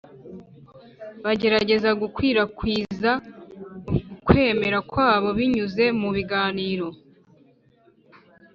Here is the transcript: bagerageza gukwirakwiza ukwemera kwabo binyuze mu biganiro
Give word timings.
bagerageza 1.25 1.89
gukwirakwiza 2.01 3.11
ukwemera 4.15 4.77
kwabo 4.91 5.29
binyuze 5.37 5.83
mu 5.99 6.09
biganiro 6.15 6.87